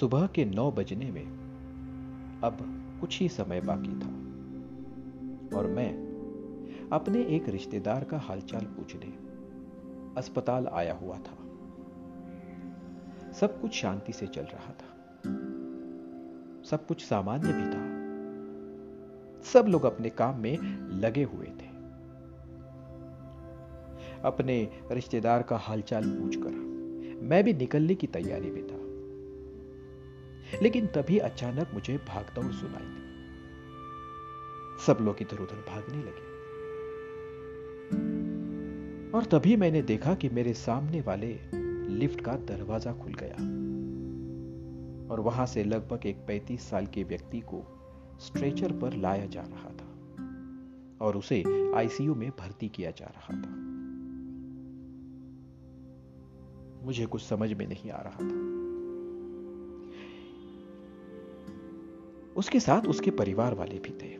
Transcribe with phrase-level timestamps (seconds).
[0.00, 1.26] सुबह के नौ बजने में
[2.44, 2.58] अब
[3.00, 4.08] कुछ ही समय बाकी था।
[5.58, 5.92] और मैं
[6.92, 9.06] अपने एक रिश्तेदार का हालचाल पूछने
[10.20, 11.36] अस्पताल आया हुआ था।
[13.32, 14.96] सब कुछ शांति से चल रहा था।
[16.64, 17.98] सब कुछ सामान्य भी था।
[19.42, 20.58] सब लोग अपने काम में
[21.00, 21.68] लगे हुए थे।
[24.24, 26.50] अपने रिश्तेदार का हालचाल पूछकर
[27.22, 28.77] मैं भी निकलने की तैयारी में था।
[30.62, 33.08] लेकिन तभी अचानक मुझे भागदौड़ सुनाई दी।
[34.86, 36.28] सब लोग इधर उधर भागने लगे।
[39.10, 41.40] और तभी मैंने देखा कि मेरे सामने वाले
[41.94, 43.68] लिफ्ट का दरवाज़ा खुल गया।
[45.12, 47.64] और वहाँ से लगभग एक 35 साल के व्यक्ति को
[48.20, 49.88] स्ट्रेचर पर लाया जा रहा था
[51.06, 53.68] और उसे आईसीयू में भर्ती किया जा रहा था।
[56.86, 58.57] मुझे कुछ समझ में नहीं आ रहा था।
[62.38, 64.16] उसके साथ उसके परिवार वाले भी थे।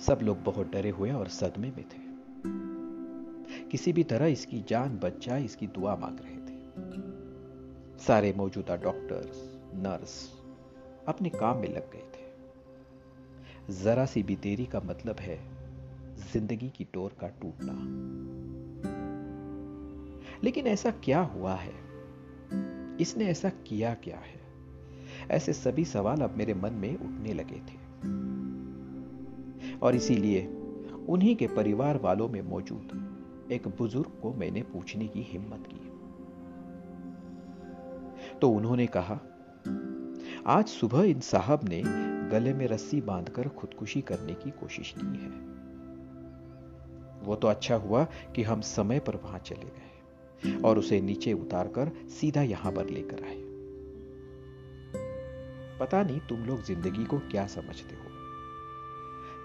[0.00, 2.06] सब लोग बहुत डरे हुए और सदमे में थे।
[3.68, 6.56] किसी भी तरह इसकी जान बच जाए इसकी दुआ मांग रहे थे।
[7.98, 10.42] सारे मौजूदा डॉक्टर्स, नर्स
[11.08, 12.26] अपने काम में लग गए थे।
[13.82, 15.38] जरा सी भी देरी का मतलब है
[16.32, 17.72] ज़िंदगी की डोर का टूटना।
[20.44, 21.74] लेकिन ऐसा क्या हुआ है?
[23.00, 24.45] इसने ऐसा किया क्या है?
[25.30, 27.86] ऐसे सभी सवाल अब मेरे मन में उठने लगे थे।
[29.78, 30.46] और इसीलिए
[31.08, 33.16] उन्हीं के परिवार वालों में मौजूद
[33.52, 35.90] एक बुज़ुर्ग को मैंने पूछने की हिम्मत की।
[38.38, 39.20] तो उन्होंने कहा,
[40.46, 41.82] आज सुबह इन साहब ने
[42.28, 45.56] गले में रस्सी बांधकर खुदकुशी करने की कोशिश की है।
[47.26, 51.90] वो तो अच्छा हुआ कि हम समय पर वहाँ चले गए और उसे नीचे उतारकर
[52.20, 53.45] सीधा यहाँ पर लेकर आए।
[55.80, 58.10] पता नहीं तुम लोग ज़िंदगी को क्या समझते हो।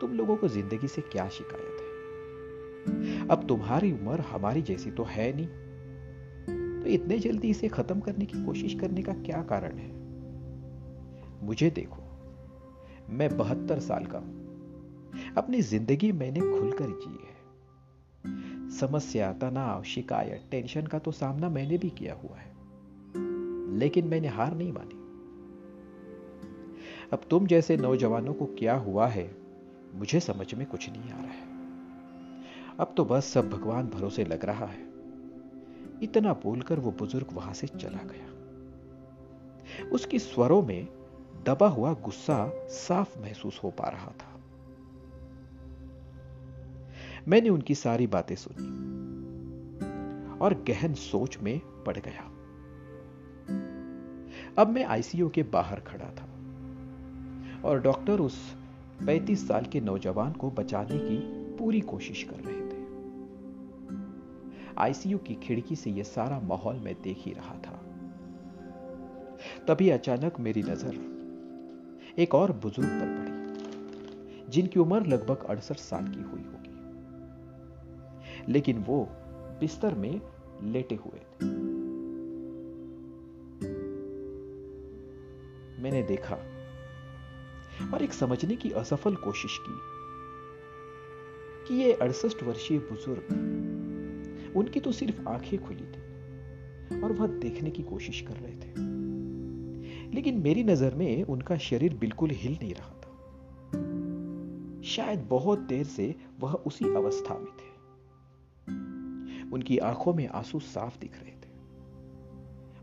[0.00, 1.90] तुम लोगों को ज़िंदगी से क्या शिकायत है?
[3.28, 5.46] अब तुम्हारी उम्र हमारी जैसी तो है नहीं।
[6.80, 9.90] तो इतने जल्दी इसे खत्म करने की कोशिश करने का क्या कारण है?
[11.46, 12.02] मुझे देखो,
[13.10, 14.40] मैं बहत्तर साल का हूँ।
[15.36, 17.30] अपनी ज़िंदगी मैंने खुलकर जी है।
[18.70, 22.52] समस्या, तनाव, शिकायत, टेंशन का तो सामना मैंने भी किया हुआ है।
[23.78, 24.99] लेकिन मैंने हार नहीं मानी।
[27.12, 29.36] अब तुम जैसे नौजवानों को क्या हुआ है,
[29.94, 31.50] मुझे समझ में कुछ नहीं आ रहा है।
[32.80, 34.90] अब तो बस सब भगवान भरोसे लग रहा है।
[36.02, 38.30] इतना बोलकर वो बुज़ुर्ग वहाँ से चला गया।
[39.92, 40.88] उसकी स्वरों में
[41.46, 44.40] दबा हुआ गुस्सा साफ़ महसूस हो पा रहा था।
[47.28, 48.66] मैंने उनकी सारी बातें सुनी
[50.38, 52.22] और गहन सोच में पड़ गया।
[54.58, 56.39] अब मैं आईसीयू के बाहर खड़ा था।
[57.64, 58.56] और डॉक्टर उस
[59.06, 61.16] 35 साल के नौजवान को बचाने की
[61.56, 62.80] पूरी कोशिश कर रहे थे।
[64.78, 67.80] आईसीयू की खिड़की से यह सारा माहौल मैं देख ही रहा था।
[69.68, 71.20] तभी अचानक मेरी नज़र
[72.18, 73.32] एक और बुज़ुर्ग पर पड़ी,
[74.50, 76.70] जिनकी उम्र लगभग अड़सठ साल की हुई होगी।
[78.52, 79.08] लेकिन वो
[79.60, 80.20] बिस्तर में
[80.62, 81.44] लेटे हुए थे।
[85.82, 86.38] मैंने देखा
[87.94, 89.90] और एक समझने की असफल कोशिश की
[91.68, 93.22] कि ये अड़सठ वर्षीय बुज़ुर्ग,
[94.56, 96.10] उनकी तो सिर्फ़ आँखें खुली थी
[97.00, 99.00] और वह देखने की कोशिश कर रहे थे।
[100.14, 103.10] लेकिन मेरी नज़र में उनका शरीर बिल्कुल हिल नहीं रहा था।
[104.82, 107.70] शायद बहुत देर से वह उसी अवस्था में थे।
[109.50, 111.50] उनकी आँखों में आँसू साफ़ दिख रहे थे।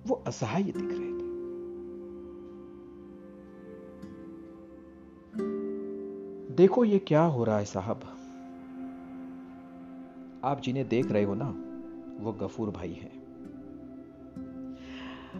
[0.08, 1.17] वो असहाय दिख रहे थे।
[6.58, 8.00] देखो ये क्या हो रहा है, साहब।
[10.44, 11.50] आप जिन्हें देख रहे हो ना,
[12.20, 13.12] वो गफूर भाई हैं।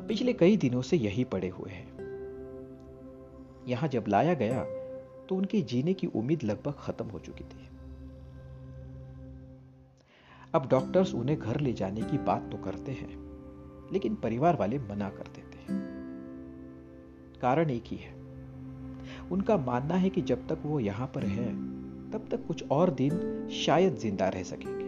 [0.08, 1.88] पिछले कई दिनों से यही पड़े हुए हैं।
[3.68, 4.64] यहाँ जब लाया गया
[5.26, 7.68] तो उनके जीने की उम्मीद लगभग खत्म हो चुकी थी।
[10.54, 13.10] अब डॉक्टर्स उन्हें घर ले जाने की बात तो करते हैं,
[13.94, 15.82] लेकिन परिवार वाले मना कर देते हैं।
[17.42, 18.17] कारण एक ही है।
[19.32, 21.52] उनका मानना है कि जब तक वो यहाँ पर है,
[22.12, 24.86] तब तक कुछ और दिन शायद ज़िंदा रह सकेंगे।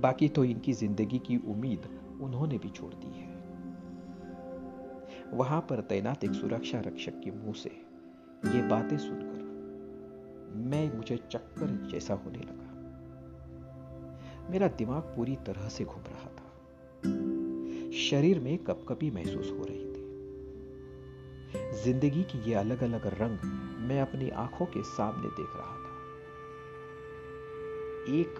[0.00, 1.88] बाकी तो इनकी ज़िंदगी की उम्मीद
[2.20, 3.28] उन्होंने भी छोड़ दी है।
[5.32, 7.70] वहाँ पर तैनात एक सुरक्षा रक्षक के मुँह से
[8.54, 9.38] ये बातें सुनकर
[10.70, 12.68] मैं मुझे चक्कर जैसा होने लगा।
[14.50, 16.48] मेरा दिमाग पूरी तरह से घूम रहा था।
[18.00, 19.89] शरीर में कपकपी महसूस हो रही
[21.74, 23.38] ज़िंदगी की ये अलग अलग रंग
[23.88, 25.90] मैं अपनी आँखों के सामने देख रहा था।
[28.12, 28.34] एक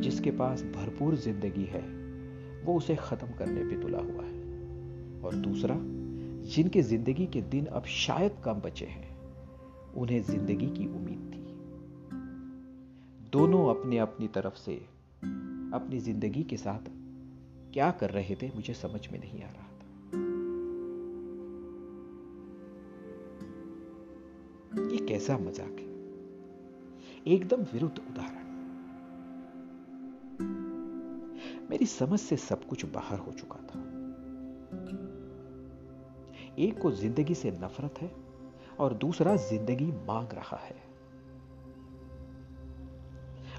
[0.00, 1.82] जिसके पास भरपूर ज़िंदगी है,
[2.64, 4.40] वो उसे खत्म करने पे तुला हुआ है।
[5.22, 5.76] और दूसरा,
[6.44, 9.16] जिनके ज़िंदगी के दिन अब शायद कम बचे हैं,
[9.94, 11.42] उन्हें ज़िंदगी की उम्मीद थी।
[13.30, 14.74] दोनों अपने अपनी तरफ़ से
[15.74, 16.90] अपनी ज़िंदगी के साथ
[17.72, 19.71] क्या कर रहे थे मुझे समझ में नहीं आ रहा।
[24.78, 25.90] ये कैसा मज़ाक है?
[27.34, 28.40] एकदम विरुद्ध उदाहरण।
[31.70, 33.80] मेरी समझ से सब कुछ बाहर हो चुका था।
[36.58, 38.10] एक को ज़िंदगी से नफरत है
[38.78, 40.76] और दूसरा ज़िंदगी मांग रहा है।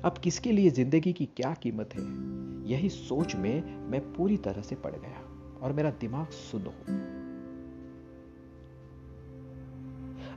[0.03, 2.33] अब किसके लिए ज़िंदगी की क्या कीमत है?
[2.69, 5.21] यही सोच में मैं पूरी तरह से पड़ गया
[5.61, 6.73] और मेरा दिमाग सुन हो।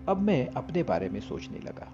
[0.08, 1.86] अब मैं अपने बारे में सोचने लगा।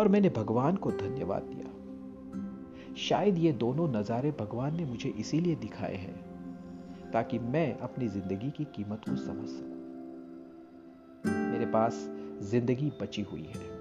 [0.00, 1.64] और मैंने भगवान को धन्यवाद दिया।
[2.96, 6.16] शायद ये दोनों नजारे भगवान ने मुझे इसीलिए दिखाए हैं
[7.10, 9.78] ताकि मैं अपनी ज़िंदगी की कीमत को समझ सकूँ।
[11.52, 12.10] मेरे पास
[12.42, 13.78] ज़िंदगी बची हुई है।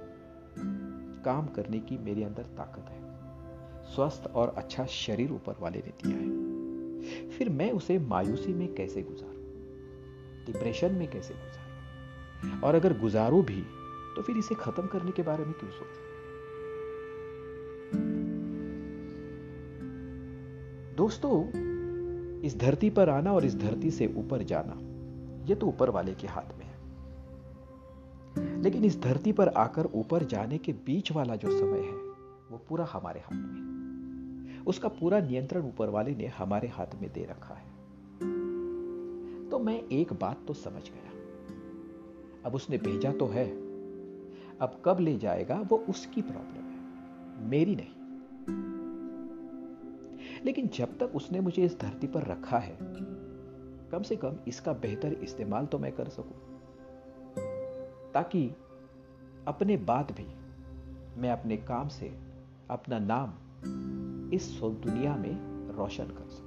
[1.24, 3.02] काम करने की मेरे अंदर ताकत है।
[3.96, 9.02] स्वस्थ और अच्छा शरीर ऊपर वाले ने दिया है। फिर मैं उसे मायूसी में कैसे
[9.02, 9.37] गुजारूं?
[10.48, 12.62] डिप्रेशन में कैसे गुजारूं?
[12.62, 13.62] और अगर गुजारूं भी
[14.16, 16.04] तो फिर इसे खत्म करने के बारे में क्यों सोचूं?
[20.96, 21.48] दोस्तों,
[22.42, 24.74] इस धरती पर आना और इस धरती से ऊपर जाना
[25.46, 26.78] यह तो ऊपर वाले के हाथ में है।
[28.62, 31.96] लेकिन इस धरती पर आकर ऊपर जाने के बीच वाला जो समय है,
[32.52, 33.68] वो पूरा हमारे हाथ में
[34.68, 37.67] उसका पूरा नियंत्रण ऊपर वाले ने हमारे हाथ में दे रखा है।
[39.58, 41.12] तो मैं एक बात तो समझ गया।
[42.46, 43.50] अब उसने भेजा तो है।
[44.58, 46.80] अब कब ले जाएगा वो उसकी प्रॉब्लम है।
[47.50, 47.94] मेरी नहीं।
[50.46, 52.78] लेकिन जब तक उसने मुझे इस धरती पर रखा है,
[53.92, 56.60] कम से कम इसका बेहतर इस्तेमाल तो मैं कर सकूँ।
[58.14, 58.52] ताकि
[59.48, 60.28] अपने बाद भी
[61.22, 62.20] मैं अपने काम से
[62.70, 63.30] अपना नाम
[64.34, 66.47] इस दुनिया में रोशन कर सकूँ।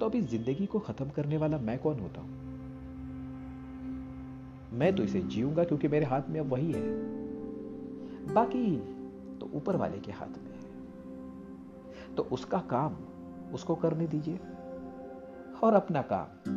[0.00, 2.42] तो अभी ज़िंदगी को खत्म करने वाला मैं कौन होता हूँ?
[4.72, 6.82] मैं तो इसे जीऊँगा क्योंकि मेरे हाथ में अब वही है।
[8.34, 8.76] बाकी
[9.40, 12.96] तो ऊपर वाले के हाथ में है। तो उसका काम
[13.54, 14.38] उसको करने दीजिए
[15.62, 16.50] और अपना काम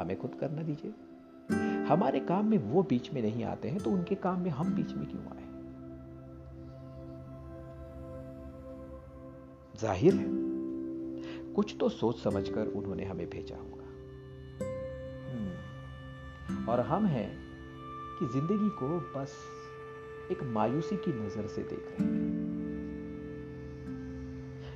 [0.00, 0.94] हमें खुद करना दीजिए।
[1.88, 4.92] हमारे काम में वो बीच में नहीं आते हैं तो उनके काम में हम बीच
[4.92, 5.48] में क्यों आए?
[9.80, 10.39] ज़ाहिर है
[11.54, 13.84] कुछ तो सोच समझकर उन्होंने हमें भेजा होगा।
[15.30, 17.30] हम्म, और हम हैं
[18.18, 19.36] कि ज़िंदगी को बस
[20.30, 22.30] एक मायूसी की नज़र से देख रहे हैं।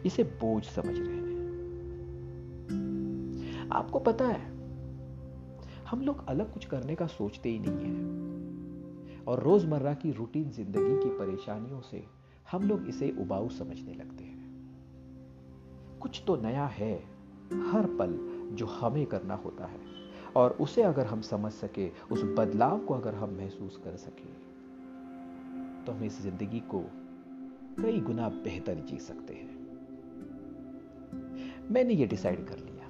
[0.06, 1.25] इसे बोझ समझ रहे हैं।
[3.73, 4.53] आपको पता है
[5.87, 7.94] हम लोग अलग कुछ करने का सोचते ही नहीं है।
[9.25, 12.04] और रोज़मर्रा की रूटीन ज़िंदगी की परेशानियों से
[12.52, 14.44] हम लोग इसे उबाऊ समझने लगते हैं।
[16.14, 16.94] कुछ तो नया है,
[17.71, 18.12] हर पल
[18.52, 19.78] जो हमें करना होता है।
[20.37, 24.28] और उसे अगर हम समझ सके, उस बदलाव को अगर हम महसूस कर सके
[25.85, 26.83] तो हम इस ज़िंदगी को
[27.80, 29.52] कई गुना बेहतर जी सकते हैं।
[31.71, 32.87] मैंने ये डिसाइड कर लिया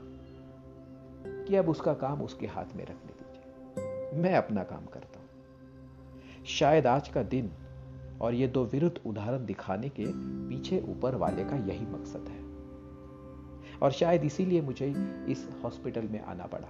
[1.44, 6.86] कि अब उसका काम उसके हाथ में रखने दीजिए। मैं अपना काम करता हूँ। शायद
[6.86, 7.50] आज का दिन
[8.20, 10.06] और ये दो विरुद्ध उदाहरण दिखाने के
[10.48, 12.43] पीछे ऊपर वाले का यही मकसद है।
[13.82, 14.88] और शायद इसीलिए मुझे
[15.28, 16.68] इस हॉस्पिटल में आना पड़ा।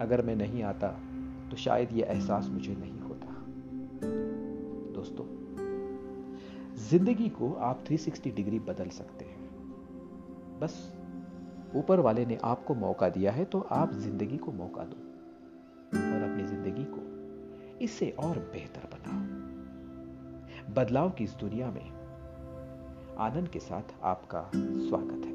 [0.00, 0.88] अगर मैं नहीं आता
[1.50, 3.34] तो शायद यह एहसास मुझे नहीं होता।
[4.94, 5.24] दोस्तों,
[6.88, 9.38] ज़िंदगी को आप 360 डिग्री बदल सकते हैं।
[10.60, 10.92] बस,
[11.74, 14.96] ऊपर वाले ने आपको मौका दिया है तो आप ज़िंदगी को मौका दो।
[15.92, 17.00] और अपनी ज़िंदगी को
[17.84, 21.99] इससे और बेहतर बनाओ। बदलाव की इस दुनिया में
[23.20, 25.32] आनंद के साथ आपका स्वागत है।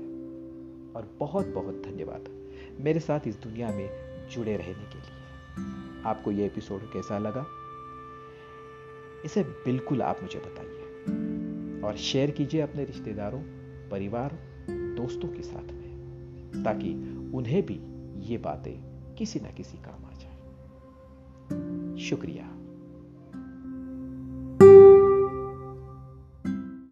[0.94, 2.26] और बहुत बहुत धन्यवाद
[2.80, 3.90] मेरे साथ इस दुनिया में
[4.30, 7.46] जुड़े रहने के लिए। आपको यह एपिसोड कैसा लगा?
[9.26, 10.82] इसे बिल्कुल आप मुझे बताइए
[11.82, 13.42] और शेयर कीजिए अपने रिश्तेदारों,
[13.90, 14.40] परिवार,
[14.70, 16.94] दोस्तों के साथ में, ताकि
[17.34, 17.82] उन्हें भी
[18.32, 20.36] ये बातें किसी ना किसी काम आ जाए।
[21.98, 22.55] शुक्रिया।